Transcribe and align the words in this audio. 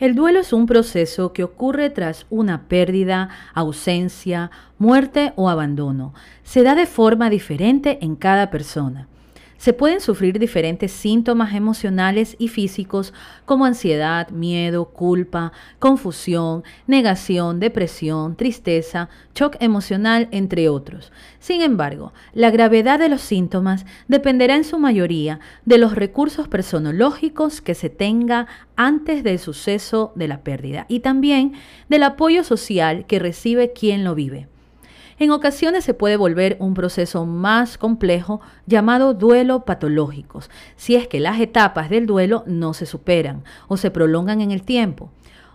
El 0.00 0.14
duelo 0.14 0.40
es 0.40 0.54
un 0.54 0.64
proceso 0.64 1.34
que 1.34 1.44
ocurre 1.44 1.90
tras 1.90 2.24
una 2.30 2.68
pérdida, 2.68 3.28
ausencia, 3.52 4.50
muerte 4.78 5.34
o 5.36 5.50
abandono. 5.50 6.14
Se 6.42 6.62
da 6.62 6.74
de 6.74 6.86
forma 6.86 7.28
diferente 7.28 7.98
en 8.00 8.16
cada 8.16 8.50
persona. 8.50 9.09
Se 9.60 9.74
pueden 9.74 10.00
sufrir 10.00 10.38
diferentes 10.38 10.90
síntomas 10.90 11.54
emocionales 11.54 12.34
y 12.38 12.48
físicos 12.48 13.12
como 13.44 13.66
ansiedad, 13.66 14.30
miedo, 14.30 14.86
culpa, 14.86 15.52
confusión, 15.78 16.64
negación, 16.86 17.60
depresión, 17.60 18.36
tristeza, 18.36 19.10
shock 19.34 19.56
emocional, 19.60 20.28
entre 20.30 20.70
otros. 20.70 21.12
Sin 21.40 21.60
embargo, 21.60 22.14
la 22.32 22.50
gravedad 22.50 22.98
de 22.98 23.10
los 23.10 23.20
síntomas 23.20 23.84
dependerá 24.08 24.56
en 24.56 24.64
su 24.64 24.78
mayoría 24.78 25.40
de 25.66 25.76
los 25.76 25.94
recursos 25.94 26.48
personológicos 26.48 27.60
que 27.60 27.74
se 27.74 27.90
tenga 27.90 28.46
antes 28.76 29.22
del 29.22 29.38
suceso 29.38 30.12
de 30.14 30.26
la 30.26 30.42
pérdida 30.42 30.86
y 30.88 31.00
también 31.00 31.52
del 31.90 32.04
apoyo 32.04 32.44
social 32.44 33.04
que 33.04 33.18
recibe 33.18 33.74
quien 33.74 34.04
lo 34.04 34.14
vive. 34.14 34.48
En 35.20 35.32
ocasiones 35.32 35.84
se 35.84 35.92
puede 35.92 36.16
volver 36.16 36.56
un 36.60 36.72
proceso 36.72 37.26
más 37.26 37.76
complejo 37.76 38.40
llamado 38.64 39.12
duelo 39.12 39.66
patológicos, 39.66 40.48
si 40.76 40.94
es 40.94 41.08
que 41.08 41.20
las 41.20 41.38
etapas 41.40 41.90
del 41.90 42.06
duelo 42.06 42.42
no 42.46 42.72
se 42.72 42.86
superan 42.86 43.44
o 43.68 43.76
se 43.76 43.90
prolongan 43.90 44.40
en 44.40 44.50
el 44.50 44.62
tiempo, 44.62 45.10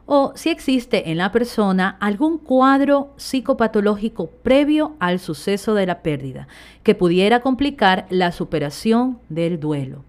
o 0.06 0.34
si 0.36 0.52
existe 0.52 1.10
en 1.10 1.18
la 1.18 1.32
persona 1.32 1.98
algún 2.00 2.38
cuadro 2.38 3.12
psicopatológico 3.18 4.28
previo 4.44 4.96
al 5.00 5.18
suceso 5.20 5.74
de 5.74 5.88
la 5.88 6.04
pérdida 6.04 6.48
que 6.84 6.94
pudiera 6.94 7.40
complicar 7.40 8.06
la 8.12 8.32
superación 8.32 9.18
del 9.30 9.60
duelo. 9.60 10.04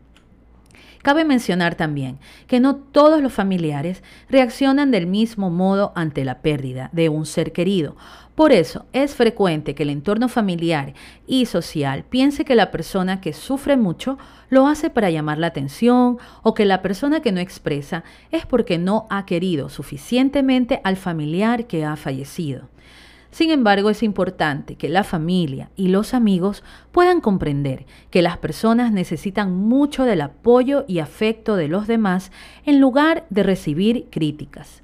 Cabe 1.06 1.24
mencionar 1.24 1.76
también 1.76 2.18
que 2.48 2.58
no 2.58 2.74
todos 2.74 3.22
los 3.22 3.32
familiares 3.32 4.02
reaccionan 4.28 4.90
del 4.90 5.06
mismo 5.06 5.50
modo 5.50 5.92
ante 5.94 6.24
la 6.24 6.40
pérdida 6.42 6.90
de 6.92 7.08
un 7.08 7.26
ser 7.26 7.52
querido. 7.52 7.94
Por 8.36 8.52
eso 8.52 8.84
es 8.92 9.14
frecuente 9.14 9.74
que 9.74 9.84
el 9.84 9.88
entorno 9.88 10.28
familiar 10.28 10.92
y 11.26 11.46
social 11.46 12.04
piense 12.04 12.44
que 12.44 12.54
la 12.54 12.70
persona 12.70 13.22
que 13.22 13.32
sufre 13.32 13.78
mucho 13.78 14.18
lo 14.50 14.66
hace 14.66 14.90
para 14.90 15.08
llamar 15.08 15.38
la 15.38 15.46
atención 15.46 16.18
o 16.42 16.52
que 16.52 16.66
la 16.66 16.82
persona 16.82 17.20
que 17.20 17.32
no 17.32 17.40
expresa 17.40 18.04
es 18.30 18.44
porque 18.44 18.76
no 18.76 19.06
ha 19.08 19.24
querido 19.24 19.70
suficientemente 19.70 20.82
al 20.84 20.98
familiar 20.98 21.66
que 21.66 21.86
ha 21.86 21.96
fallecido. 21.96 22.68
Sin 23.30 23.50
embargo, 23.50 23.88
es 23.88 24.02
importante 24.02 24.76
que 24.76 24.90
la 24.90 25.02
familia 25.02 25.70
y 25.74 25.88
los 25.88 26.12
amigos 26.12 26.62
puedan 26.92 27.22
comprender 27.22 27.86
que 28.10 28.20
las 28.20 28.36
personas 28.36 28.92
necesitan 28.92 29.54
mucho 29.54 30.04
del 30.04 30.20
apoyo 30.20 30.84
y 30.86 30.98
afecto 30.98 31.56
de 31.56 31.68
los 31.68 31.86
demás 31.86 32.30
en 32.66 32.80
lugar 32.80 33.24
de 33.30 33.42
recibir 33.44 34.08
críticas. 34.10 34.82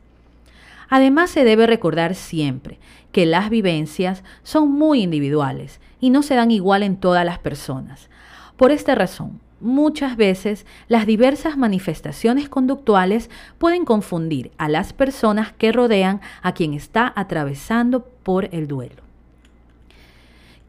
Además, 0.95 1.31
se 1.31 1.43
debe 1.43 1.67
recordar 1.67 2.15
siempre 2.15 2.79
que 3.13 3.25
las 3.25 3.49
vivencias 3.49 4.23
son 4.43 4.71
muy 4.73 5.01
individuales 5.01 5.81
y 6.01 6.11
no 6.11 6.21
se 6.21 6.35
dan 6.35 6.51
igual 6.51 6.83
en 6.83 6.99
todas 6.99 7.25
las 7.25 7.39
personas. 7.39 8.11
Por 8.59 8.73
esta 8.73 8.95
razón, 8.95 9.41
muchas 9.59 10.19
veces 10.19 10.67
las 10.89 11.07
diversas 11.07 11.57
manifestaciones 11.57 12.51
conductuales 12.51 13.31
pueden 13.57 13.87
confundir 13.87 14.51
a 14.59 14.69
las 14.69 14.93
personas 14.93 15.55
que 15.55 15.73
rodean 15.73 16.21
a 16.43 16.53
quien 16.53 16.75
está 16.75 17.11
atravesando 17.17 18.05
por 18.23 18.55
el 18.55 18.69
duelo. 18.69 19.12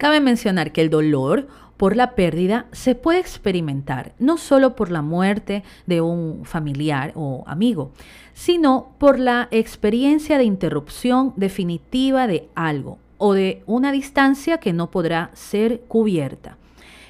Cabe 0.03 0.19
mencionar 0.19 0.73
que 0.73 0.81
el 0.81 0.89
dolor 0.89 1.47
por 1.77 1.95
la 1.95 2.11
pérdida 2.13 2.65
se 2.73 2.93
puede 2.93 3.19
experimentar 3.19 4.11
no 4.19 4.37
solo 4.37 4.75
por 4.75 4.91
la 4.91 5.01
muerte 5.01 5.63
de 5.85 6.01
un 6.01 6.41
familiar 6.43 7.13
o 7.15 7.45
amigo, 7.47 7.93
sino 8.33 8.89
por 8.97 9.17
la 9.17 9.47
experiencia 9.49 10.37
de 10.37 10.43
interrupción 10.43 11.31
definitiva 11.37 12.27
de 12.27 12.49
algo 12.53 12.97
o 13.17 13.33
de 13.33 13.63
una 13.65 13.93
distancia 13.93 14.57
que 14.57 14.73
no 14.73 14.91
podrá 14.91 15.29
ser 15.35 15.79
cubierta. 15.87 16.58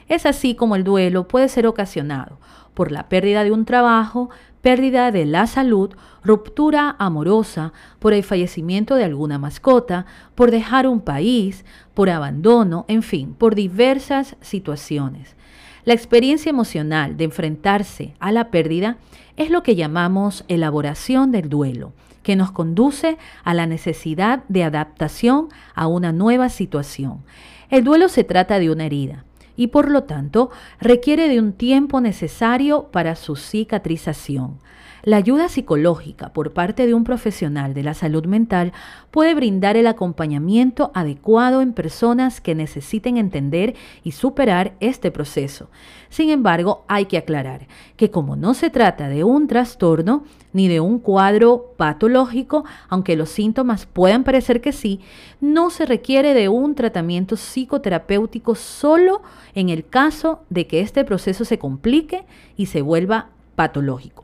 Es 0.08 0.28
así 0.28 0.54
como 0.54 0.76
el 0.76 0.84
duelo 0.84 1.28
puede 1.28 1.50
ser 1.50 1.66
ocasionado 1.66 2.38
por 2.76 2.92
la 2.92 3.10
pérdida 3.10 3.44
de 3.44 3.52
un 3.52 3.66
trabajo, 3.66 4.30
pérdida 4.64 5.12
de 5.12 5.26
la 5.26 5.46
salud, 5.46 5.92
ruptura 6.24 6.96
amorosa, 6.98 7.74
por 8.00 8.14
el 8.14 8.24
fallecimiento 8.24 8.96
de 8.96 9.04
alguna 9.04 9.38
mascota, 9.38 10.06
por 10.36 10.52
dejar 10.52 10.88
un 10.88 11.02
país, 11.02 11.66
por 11.94 12.10
abandono, 12.10 12.86
en 12.88 13.04
fin, 13.04 13.36
por 13.36 13.56
diversas 13.56 14.38
situaciones. 14.40 15.36
La 15.84 15.94
experiencia 15.94 16.50
emocional 16.50 17.18
de 17.18 17.26
enfrentarse 17.26 18.14
a 18.22 18.32
la 18.32 18.52
pérdida 18.52 18.96
es 19.36 19.50
lo 19.50 19.64
que 19.64 19.76
llamamos 19.76 20.46
elaboración 20.48 21.34
del 21.34 21.50
duelo, 21.50 21.92
que 22.24 22.38
nos 22.38 22.52
conduce 22.52 23.18
a 23.44 23.54
la 23.54 23.68
necesidad 23.68 24.46
de 24.48 24.64
adaptación 24.64 25.50
a 25.76 25.88
una 25.88 26.14
nueva 26.14 26.48
situación. 26.48 27.22
El 27.70 27.84
duelo 27.84 28.08
se 28.08 28.24
trata 28.24 28.60
de 28.60 28.72
una 28.72 28.86
herida 28.86 29.26
y 29.56 29.68
por 29.68 29.90
lo 29.90 30.04
tanto 30.04 30.50
requiere 30.80 31.30
de 31.30 31.40
un 31.40 31.54
tiempo 31.54 32.02
necesario 32.02 32.90
para 32.92 33.16
su 33.16 33.36
cicatrización. 33.36 34.60
La 35.06 35.18
ayuda 35.18 35.50
psicológica 35.50 36.32
por 36.32 36.54
parte 36.54 36.88
de 36.88 36.94
un 36.94 37.04
profesional 37.04 37.74
de 37.74 37.84
la 37.84 37.94
salud 37.94 38.26
mental 38.26 38.72
puede 39.12 39.36
brindar 39.36 39.76
el 39.76 39.86
acompañamiento 39.86 40.92
adecuado 40.94 41.62
en 41.62 41.74
personas 41.74 42.40
que 42.40 42.56
necesiten 42.56 43.18
entender 43.18 43.76
y 44.06 44.14
superar 44.14 44.76
este 44.80 45.12
proceso. 45.12 45.70
Sin 46.08 46.30
embargo, 46.30 46.86
hay 46.88 47.08
que 47.08 47.18
aclarar 47.18 47.68
que 47.98 48.12
como 48.12 48.38
no 48.38 48.54
se 48.54 48.70
trata 48.70 49.10
de 49.10 49.26
un 49.26 49.48
trastorno 49.48 50.24
ni 50.54 50.70
de 50.70 50.80
un 50.80 51.00
cuadro 51.00 51.74
patológico, 51.76 52.64
aunque 52.88 53.18
los 53.18 53.28
síntomas 53.28 53.86
puedan 53.86 54.24
parecer 54.24 54.62
que 54.62 54.72
sí, 54.72 55.02
no 55.42 55.70
se 55.70 55.86
requiere 55.86 56.34
de 56.34 56.48
un 56.48 56.76
tratamiento 56.76 57.36
psicoterapéutico 57.36 58.56
solo 58.56 59.22
en 59.54 59.68
el 59.68 59.86
caso 59.86 60.44
de 60.50 60.66
que 60.66 60.80
este 60.80 61.04
proceso 61.04 61.44
se 61.44 61.60
complique 61.60 62.24
y 62.56 62.68
se 62.68 62.82
vuelva 62.82 63.32
patológico. 63.58 64.23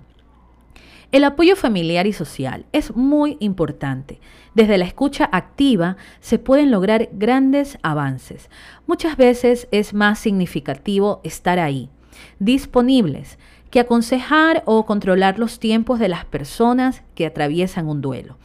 El 1.12 1.24
apoyo 1.24 1.56
familiar 1.56 2.06
y 2.06 2.14
social 2.14 2.66
es 2.72 2.96
muy 2.96 3.38
importante. 3.40 4.20
Desde 4.54 4.78
la 4.78 4.86
escucha 4.86 5.28
activa 5.32 5.98
se 6.20 6.38
pueden 6.38 6.70
lograr 6.70 7.10
grandes 7.14 7.80
avances. 7.82 8.48
Muchas 8.86 9.18
veces 9.18 9.68
es 9.72 9.96
más 9.96 10.20
significativo 10.20 11.20
estar 11.24 11.58
ahí, 11.58 11.90
disponibles, 12.38 13.40
que 13.72 13.80
aconsejar 13.80 14.62
o 14.66 14.86
controlar 14.86 15.40
los 15.40 15.58
tiempos 15.58 15.98
de 15.98 16.10
las 16.10 16.26
personas 16.26 17.02
que 17.16 17.26
atraviesan 17.26 17.88
un 17.88 18.02
duelo. 18.02 18.38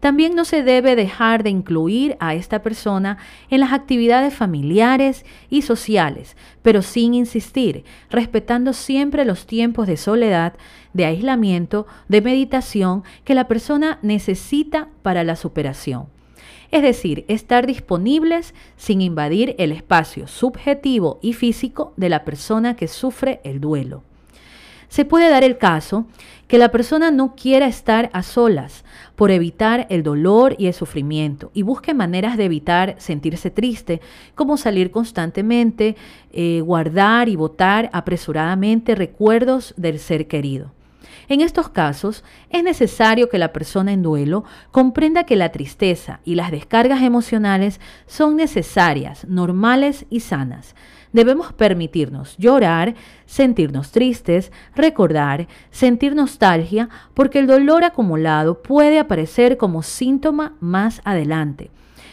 También 0.00 0.34
no 0.34 0.46
se 0.46 0.62
debe 0.62 0.96
dejar 0.96 1.42
de 1.42 1.50
incluir 1.50 2.16
a 2.20 2.34
esta 2.34 2.62
persona 2.62 3.18
en 3.50 3.60
las 3.60 3.72
actividades 3.72 4.32
familiares 4.32 5.26
y 5.50 5.60
sociales, 5.60 6.38
pero 6.62 6.80
sin 6.80 7.12
insistir, 7.12 7.84
respetando 8.08 8.72
siempre 8.72 9.26
los 9.26 9.46
tiempos 9.46 9.86
de 9.86 9.98
soledad, 9.98 10.54
de 10.92 11.06
aislamiento, 11.06 11.86
de 12.08 12.20
meditación 12.20 13.04
que 13.24 13.34
la 13.34 13.48
persona 13.48 13.98
necesita 14.02 14.88
para 15.02 15.24
la 15.24 15.36
superación. 15.36 16.06
Es 16.70 16.82
decir, 16.82 17.24
estar 17.28 17.66
disponibles 17.66 18.54
sin 18.76 19.00
invadir 19.00 19.56
el 19.58 19.72
espacio 19.72 20.28
subjetivo 20.28 21.18
y 21.20 21.32
físico 21.32 21.92
de 21.96 22.08
la 22.08 22.24
persona 22.24 22.76
que 22.76 22.86
sufre 22.86 23.40
el 23.42 23.60
duelo. 23.60 24.02
Se 24.88 25.04
puede 25.04 25.30
dar 25.30 25.44
el 25.44 25.56
caso 25.56 26.06
que 26.48 26.58
la 26.58 26.72
persona 26.72 27.12
no 27.12 27.36
quiera 27.36 27.66
estar 27.66 28.10
a 28.12 28.24
solas 28.24 28.84
por 29.14 29.30
evitar 29.30 29.86
el 29.88 30.02
dolor 30.02 30.56
y 30.58 30.66
el 30.66 30.74
sufrimiento 30.74 31.52
y 31.54 31.62
busque 31.62 31.94
maneras 31.94 32.36
de 32.36 32.46
evitar 32.46 32.96
sentirse 32.98 33.50
triste, 33.50 34.00
como 34.34 34.56
salir 34.56 34.90
constantemente, 34.90 35.94
eh, 36.32 36.60
guardar 36.60 37.28
y 37.28 37.36
votar 37.36 37.88
apresuradamente 37.92 38.96
recuerdos 38.96 39.74
del 39.76 40.00
ser 40.00 40.26
querido. 40.26 40.72
En 41.30 41.40
estos 41.40 41.68
casos, 41.68 42.24
es 42.50 42.64
necesario 42.64 43.28
que 43.28 43.38
la 43.38 43.52
persona 43.52 43.92
en 43.92 44.02
duelo 44.02 44.42
comprenda 44.72 45.22
que 45.22 45.36
la 45.36 45.50
tristeza 45.50 46.18
y 46.24 46.34
las 46.34 46.50
descargas 46.50 47.02
emocionales 47.02 47.80
son 48.08 48.34
necesarias, 48.34 49.24
normales 49.28 50.06
y 50.10 50.20
sanas 50.20 50.74
debemos 51.12 51.52
permitirnos 51.52 52.36
llorar, 52.38 52.94
sentirnos 53.26 53.90
tristes, 53.90 54.52
recordar, 54.74 55.48
sentir 55.70 56.14
nostalgia, 56.14 56.88
porque 57.14 57.38
el 57.38 57.46
dolor 57.46 57.84
acumulado 57.84 58.62
puede 58.62 58.98
aparecer 58.98 59.56
como 59.56 59.82
síntoma 59.82 60.54
más 60.60 61.00
adelante. 61.04 61.70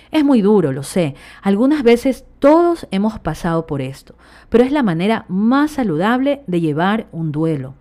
Es 0.09 0.23
muy 0.23 0.41
duro, 0.41 0.71
lo 0.71 0.83
sé. 0.83 1.15
Algunas 1.41 1.83
veces 1.83 2.25
todos 2.39 2.87
hemos 2.91 3.19
pasado 3.19 3.67
por 3.67 3.81
esto, 3.81 4.15
pero 4.49 4.63
es 4.63 4.71
la 4.71 4.83
manera 4.83 5.25
más 5.27 5.71
saludable 5.71 6.41
de 6.47 6.61
llevar 6.61 7.07
un 7.11 7.31
duelo. 7.31 7.75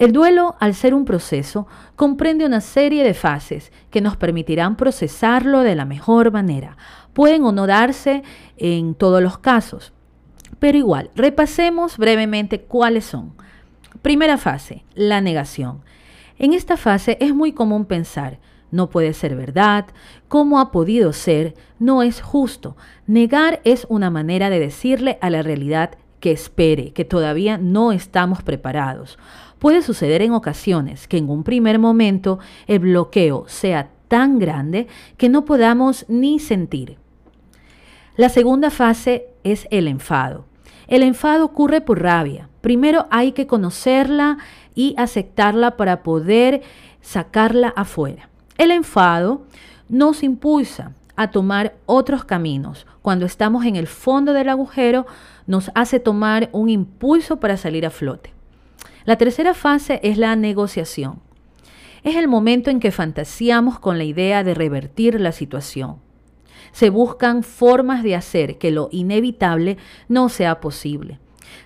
El 0.00 0.12
duelo, 0.12 0.56
al 0.60 0.74
ser 0.74 0.94
un 0.94 1.04
proceso, 1.04 1.66
comprende 1.94 2.46
una 2.46 2.62
serie 2.62 3.04
de 3.04 3.12
fases 3.12 3.70
que 3.90 4.00
nos 4.00 4.16
permitirán 4.16 4.76
procesarlo 4.76 5.60
de 5.60 5.74
la 5.74 5.84
mejor 5.84 6.32
manera. 6.32 6.78
Pueden 7.12 7.44
o 7.44 7.52
no 7.52 7.66
darse 7.66 8.22
en 8.56 8.94
todos 8.94 9.22
los 9.22 9.36
casos, 9.36 9.92
pero 10.58 10.78
igual, 10.78 11.10
repasemos 11.14 11.98
brevemente 11.98 12.62
cuáles 12.62 13.04
son. 13.04 13.34
Primera 14.00 14.38
fase, 14.38 14.84
la 14.94 15.20
negación. 15.20 15.82
En 16.38 16.54
esta 16.54 16.78
fase 16.78 17.18
es 17.20 17.34
muy 17.34 17.52
común 17.52 17.84
pensar, 17.84 18.38
no 18.70 18.88
puede 18.88 19.12
ser 19.12 19.36
verdad, 19.36 19.84
cómo 20.28 20.60
ha 20.60 20.70
podido 20.70 21.12
ser, 21.12 21.54
no 21.78 22.02
es 22.02 22.22
justo. 22.22 22.74
Negar 23.06 23.60
es 23.64 23.86
una 23.90 24.08
manera 24.08 24.48
de 24.48 24.60
decirle 24.60 25.18
a 25.20 25.28
la 25.28 25.42
realidad 25.42 25.98
que 26.20 26.30
espere, 26.30 26.92
que 26.92 27.04
todavía 27.04 27.58
no 27.58 27.92
estamos 27.92 28.42
preparados. 28.42 29.18
Puede 29.60 29.82
suceder 29.82 30.22
en 30.22 30.32
ocasiones 30.32 31.06
que 31.06 31.18
en 31.18 31.28
un 31.28 31.44
primer 31.44 31.78
momento 31.78 32.38
el 32.66 32.78
bloqueo 32.78 33.44
sea 33.46 33.90
tan 34.08 34.38
grande 34.38 34.88
que 35.18 35.28
no 35.28 35.44
podamos 35.44 36.06
ni 36.08 36.38
sentir. 36.38 36.96
La 38.16 38.30
segunda 38.30 38.70
fase 38.70 39.26
es 39.44 39.68
el 39.70 39.86
enfado. 39.86 40.46
El 40.88 41.02
enfado 41.02 41.44
ocurre 41.44 41.82
por 41.82 42.02
rabia. 42.02 42.48
Primero 42.62 43.06
hay 43.10 43.32
que 43.32 43.46
conocerla 43.46 44.38
y 44.74 44.94
aceptarla 44.96 45.76
para 45.76 46.02
poder 46.02 46.62
sacarla 47.02 47.68
afuera. 47.68 48.30
El 48.56 48.70
enfado 48.70 49.42
nos 49.90 50.22
impulsa 50.22 50.94
a 51.16 51.30
tomar 51.30 51.76
otros 51.84 52.24
caminos. 52.24 52.86
Cuando 53.02 53.26
estamos 53.26 53.66
en 53.66 53.76
el 53.76 53.86
fondo 53.86 54.32
del 54.32 54.48
agujero, 54.48 55.06
nos 55.46 55.70
hace 55.74 56.00
tomar 56.00 56.48
un 56.52 56.70
impulso 56.70 57.40
para 57.40 57.58
salir 57.58 57.84
a 57.84 57.90
flote. 57.90 58.39
La 59.10 59.18
tercera 59.18 59.54
fase 59.54 59.98
es 60.04 60.18
la 60.18 60.36
negociación. 60.36 61.18
Es 62.04 62.14
el 62.14 62.28
momento 62.28 62.70
en 62.70 62.78
que 62.78 62.92
fantaseamos 62.92 63.80
con 63.80 63.98
la 63.98 64.04
idea 64.04 64.44
de 64.44 64.54
revertir 64.54 65.20
la 65.20 65.32
situación 65.32 65.96
se 66.70 66.90
buscan 66.90 67.42
formas 67.42 68.04
de 68.04 68.14
hacer 68.14 68.56
que 68.56 68.70
lo 68.70 68.88
inevitable 68.92 69.78
no 70.06 70.28
sea 70.28 70.60
posible. 70.60 71.18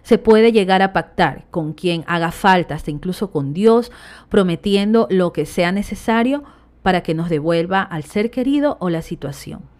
Se 0.02 0.16
puede 0.16 0.52
llegar 0.52 0.80
a 0.80 0.94
pactar 0.94 1.44
con 1.50 1.74
quien 1.74 2.04
haga 2.06 2.30
falta, 2.30 2.76
hasta 2.76 2.90
incluso 2.90 3.30
con 3.30 3.52
Dios, 3.52 3.92
prometiendo 4.30 5.06
lo 5.10 5.34
que 5.34 5.44
sea 5.44 5.70
necesario 5.70 6.44
para 6.82 7.02
que 7.02 7.12
nos 7.12 7.28
devuelva 7.28 7.82
al 7.82 8.04
ser 8.04 8.30
querido 8.30 8.78
o 8.80 8.88
la 8.88 9.02
situación. 9.02 9.73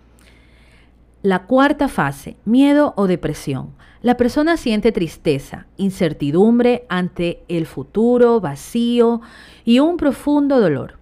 La 1.25 1.47
cuarta 1.47 1.89
fase, 1.89 2.37
miedo 2.45 2.93
o 2.99 3.07
depresión. 3.07 3.71
La 4.03 4.19
persona 4.19 4.59
siente 4.59 4.93
tristeza, 4.93 5.67
incertidumbre 5.79 6.85
ante 6.91 7.43
el 7.49 7.65
futuro, 7.65 8.43
vacío 8.43 9.23
y 9.65 9.79
un 9.79 9.97
profundo 9.97 10.61
dolor. 10.61 10.99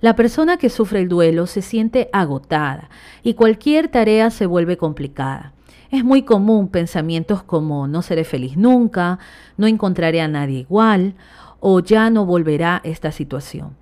La 0.00 0.16
persona 0.16 0.56
que 0.56 0.70
sufre 0.70 1.00
el 1.00 1.10
duelo 1.10 1.46
se 1.46 1.60
siente 1.60 2.08
agotada 2.14 2.88
y 3.22 3.34
cualquier 3.34 3.88
tarea 3.88 4.30
se 4.30 4.46
vuelve 4.46 4.78
complicada. 4.78 5.52
Es 5.90 6.02
muy 6.02 6.22
común 6.22 6.68
pensamientos 6.68 7.42
como 7.42 7.86
no 7.86 8.00
seré 8.00 8.24
feliz 8.24 8.56
nunca, 8.56 9.18
no 9.58 9.66
encontraré 9.66 10.22
a 10.22 10.28
nadie 10.28 10.60
igual 10.60 11.16
o 11.60 11.80
ya 11.80 12.08
no 12.08 12.24
volverá 12.24 12.80
esta 12.82 13.12
situación. 13.12 13.76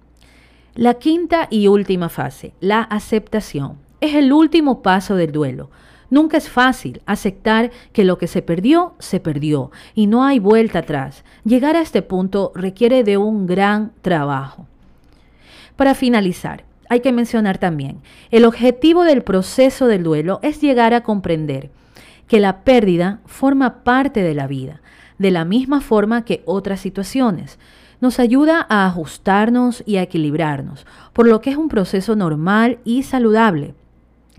La 0.74 0.94
quinta 0.94 1.46
y 1.50 1.68
última 1.68 2.08
fase, 2.08 2.52
la 2.58 2.82
aceptación, 2.82 3.83
es 4.04 4.14
el 4.14 4.32
último 4.32 4.82
paso 4.82 5.16
del 5.16 5.32
duelo. 5.32 5.70
Nunca 6.10 6.36
es 6.36 6.48
fácil 6.48 7.00
aceptar 7.06 7.70
que 7.92 8.04
lo 8.04 8.18
que 8.18 8.26
se 8.26 8.42
perdió, 8.42 8.94
se 8.98 9.20
perdió 9.20 9.70
y 9.94 10.06
no 10.06 10.24
hay 10.24 10.38
vuelta 10.38 10.80
atrás. 10.80 11.24
Llegar 11.44 11.76
a 11.76 11.80
este 11.80 12.02
punto 12.02 12.52
requiere 12.54 13.02
de 13.02 13.16
un 13.16 13.46
gran 13.46 13.92
trabajo. 14.02 14.66
Para 15.76 15.94
finalizar, 15.94 16.64
hay 16.88 17.00
que 17.00 17.12
mencionar 17.12 17.58
también, 17.58 18.00
el 18.30 18.44
objetivo 18.44 19.04
del 19.04 19.22
proceso 19.22 19.86
del 19.86 20.02
duelo 20.02 20.38
es 20.42 20.60
llegar 20.60 20.94
a 20.94 21.02
comprender 21.02 21.70
que 22.28 22.40
la 22.40 22.62
pérdida 22.62 23.20
forma 23.26 23.82
parte 23.82 24.22
de 24.22 24.34
la 24.34 24.46
vida, 24.46 24.80
de 25.18 25.30
la 25.30 25.44
misma 25.44 25.80
forma 25.80 26.24
que 26.24 26.42
otras 26.46 26.80
situaciones. 26.80 27.58
Nos 28.00 28.20
ayuda 28.20 28.66
a 28.68 28.86
ajustarnos 28.86 29.82
y 29.86 29.96
a 29.96 30.02
equilibrarnos, 30.02 30.86
por 31.12 31.26
lo 31.26 31.40
que 31.40 31.50
es 31.50 31.56
un 31.56 31.68
proceso 31.68 32.16
normal 32.16 32.78
y 32.84 33.02
saludable. 33.02 33.74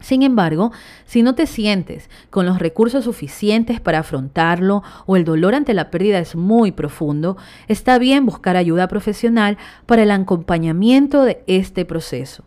Sin 0.02 0.24
embargo, 0.24 0.72
si 1.06 1.24
no 1.24 1.36
te 1.36 1.48
sientes 1.48 2.10
con 2.30 2.46
los 2.46 2.60
recursos 2.60 3.06
suficientes 3.06 3.80
para 3.80 4.00
afrontarlo 4.00 4.84
o 5.06 5.16
el 5.16 5.26
dolor 5.26 5.56
ante 5.56 5.74
la 5.74 5.90
pérdida 5.90 6.20
es 6.20 6.36
muy 6.36 6.72
profundo, 6.72 7.38
está 7.68 7.98
bien 7.98 8.26
buscar 8.26 8.58
ayuda 8.58 8.88
profesional 8.88 9.58
para 9.86 10.04
el 10.04 10.12
acompañamiento 10.12 11.24
de 11.24 11.44
este 11.48 11.86
proceso. 11.86 12.44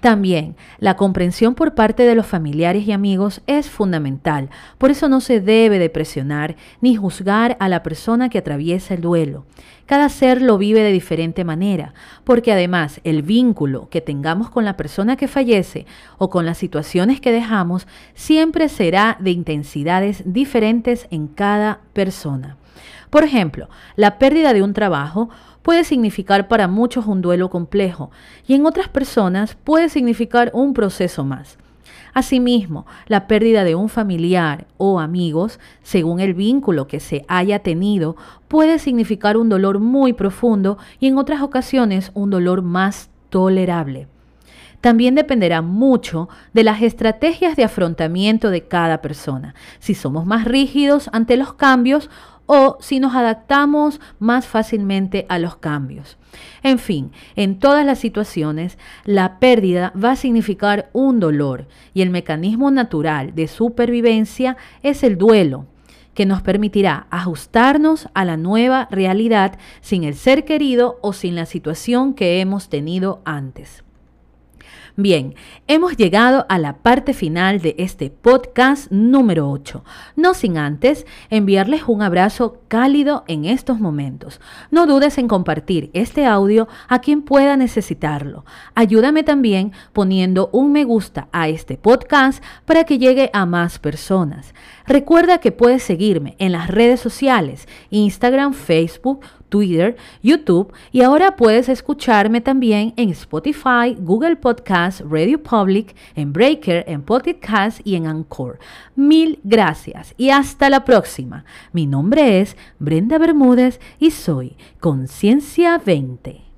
También 0.00 0.56
la 0.78 0.96
comprensión 0.96 1.54
por 1.54 1.74
parte 1.74 2.02
de 2.02 2.14
los 2.14 2.26
familiares 2.26 2.86
y 2.86 2.92
amigos 2.92 3.40
es 3.46 3.70
fundamental, 3.70 4.50
por 4.76 4.90
eso 4.90 5.08
no 5.08 5.20
se 5.20 5.40
debe 5.40 5.78
de 5.78 5.88
presionar 5.88 6.56
ni 6.80 6.94
juzgar 6.94 7.56
a 7.60 7.68
la 7.68 7.82
persona 7.82 8.28
que 8.28 8.38
atraviesa 8.38 8.94
el 8.94 9.00
duelo. 9.00 9.46
Cada 9.86 10.08
ser 10.08 10.40
lo 10.40 10.56
vive 10.58 10.82
de 10.82 10.92
diferente 10.92 11.44
manera, 11.44 11.94
porque 12.24 12.52
además 12.52 13.00
el 13.04 13.22
vínculo 13.22 13.88
que 13.90 14.00
tengamos 14.00 14.50
con 14.50 14.64
la 14.64 14.76
persona 14.76 15.16
que 15.16 15.28
fallece 15.28 15.86
o 16.18 16.30
con 16.30 16.46
las 16.46 16.58
situaciones 16.58 17.20
que 17.20 17.32
dejamos 17.32 17.86
siempre 18.14 18.68
será 18.68 19.16
de 19.20 19.30
intensidades 19.30 20.22
diferentes 20.26 21.06
en 21.10 21.28
cada 21.28 21.80
persona. 21.92 22.56
Por 23.10 23.24
ejemplo, 23.24 23.68
la 23.94 24.18
pérdida 24.18 24.52
de 24.52 24.62
un 24.62 24.72
trabajo 24.72 25.28
puede 25.64 25.82
significar 25.82 26.46
para 26.46 26.68
muchos 26.68 27.06
un 27.06 27.22
duelo 27.22 27.48
complejo 27.48 28.10
y 28.46 28.52
en 28.54 28.66
otras 28.66 28.88
personas 28.88 29.56
puede 29.64 29.88
significar 29.88 30.50
un 30.52 30.74
proceso 30.74 31.24
más. 31.24 31.58
Asimismo, 32.12 32.86
la 33.06 33.26
pérdida 33.26 33.64
de 33.64 33.74
un 33.74 33.88
familiar 33.88 34.66
o 34.76 35.00
amigos, 35.00 35.58
según 35.82 36.20
el 36.20 36.34
vínculo 36.34 36.86
que 36.86 37.00
se 37.00 37.24
haya 37.28 37.60
tenido, 37.60 38.14
puede 38.46 38.78
significar 38.78 39.38
un 39.38 39.48
dolor 39.48 39.80
muy 39.80 40.12
profundo 40.12 40.76
y 41.00 41.08
en 41.08 41.16
otras 41.16 41.40
ocasiones 41.40 42.12
un 42.14 42.28
dolor 42.28 42.60
más 42.60 43.08
tolerable. 43.30 44.06
También 44.82 45.14
dependerá 45.14 45.62
mucho 45.62 46.28
de 46.52 46.62
las 46.62 46.82
estrategias 46.82 47.56
de 47.56 47.64
afrontamiento 47.64 48.50
de 48.50 48.68
cada 48.68 49.00
persona, 49.00 49.54
si 49.78 49.94
somos 49.94 50.26
más 50.26 50.44
rígidos 50.44 51.08
ante 51.14 51.38
los 51.38 51.54
cambios 51.54 52.10
o 52.46 52.76
si 52.80 53.00
nos 53.00 53.14
adaptamos 53.14 54.00
más 54.18 54.46
fácilmente 54.46 55.26
a 55.28 55.38
los 55.38 55.56
cambios. 55.56 56.18
En 56.62 56.78
fin, 56.78 57.12
en 57.36 57.58
todas 57.58 57.86
las 57.86 57.98
situaciones, 57.98 58.78
la 59.04 59.38
pérdida 59.38 59.92
va 59.92 60.12
a 60.12 60.16
significar 60.16 60.90
un 60.92 61.20
dolor 61.20 61.66
y 61.92 62.02
el 62.02 62.10
mecanismo 62.10 62.70
natural 62.70 63.34
de 63.34 63.48
supervivencia 63.48 64.56
es 64.82 65.02
el 65.02 65.16
duelo 65.16 65.66
que 66.14 66.26
nos 66.26 66.42
permitirá 66.42 67.06
ajustarnos 67.10 68.08
a 68.14 68.24
la 68.24 68.36
nueva 68.36 68.88
realidad 68.90 69.58
sin 69.80 70.04
el 70.04 70.14
ser 70.14 70.44
querido 70.44 70.98
o 71.02 71.12
sin 71.12 71.34
la 71.34 71.46
situación 71.46 72.14
que 72.14 72.40
hemos 72.40 72.68
tenido 72.68 73.20
antes. 73.24 73.84
Bien, 74.96 75.34
hemos 75.66 75.96
llegado 75.96 76.46
a 76.48 76.56
la 76.56 76.76
parte 76.76 77.14
final 77.14 77.60
de 77.60 77.74
este 77.78 78.10
podcast 78.10 78.92
número 78.92 79.50
8. 79.50 79.82
No 80.14 80.34
sin 80.34 80.56
antes 80.56 81.04
enviarles 81.30 81.82
un 81.88 82.00
abrazo 82.00 82.60
cálido 82.68 83.24
en 83.26 83.44
estos 83.44 83.80
momentos. 83.80 84.40
No 84.70 84.86
dudes 84.86 85.18
en 85.18 85.26
compartir 85.26 85.90
este 85.94 86.26
audio 86.26 86.68
a 86.86 87.00
quien 87.00 87.22
pueda 87.22 87.56
necesitarlo. 87.56 88.44
Ayúdame 88.76 89.24
también 89.24 89.72
poniendo 89.92 90.48
un 90.52 90.70
me 90.70 90.84
gusta 90.84 91.26
a 91.32 91.48
este 91.48 91.76
podcast 91.76 92.40
para 92.64 92.84
que 92.84 92.98
llegue 92.98 93.30
a 93.32 93.46
más 93.46 93.80
personas. 93.80 94.54
Recuerda 94.86 95.38
que 95.38 95.50
puedes 95.50 95.82
seguirme 95.82 96.36
en 96.38 96.52
las 96.52 96.68
redes 96.68 97.00
sociales, 97.00 97.66
Instagram, 97.90 98.52
Facebook, 98.52 99.22
Twitter, 99.54 99.94
YouTube 100.20 100.72
y 100.90 101.02
ahora 101.02 101.36
puedes 101.36 101.68
escucharme 101.68 102.40
también 102.40 102.92
en 102.96 103.10
Spotify, 103.10 103.94
Google 103.96 104.34
Podcast, 104.34 105.02
Radio 105.08 105.40
Public, 105.40 105.94
en 106.16 106.32
Breaker, 106.32 106.84
en 106.88 107.02
Podcast 107.02 107.80
y 107.84 107.94
en 107.94 108.08
Anchor. 108.08 108.58
Mil 108.96 109.38
gracias 109.44 110.12
y 110.16 110.30
hasta 110.30 110.68
la 110.70 110.84
próxima. 110.84 111.44
Mi 111.72 111.86
nombre 111.86 112.40
es 112.40 112.56
Brenda 112.80 113.16
Bermúdez 113.16 113.78
y 114.00 114.10
soy 114.10 114.56
Conciencia 114.80 115.78
20. 115.78 116.53